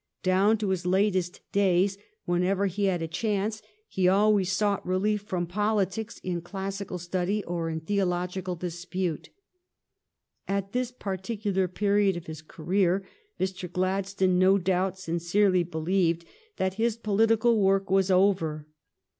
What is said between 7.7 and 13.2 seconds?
theological dispute. At this particular period of his career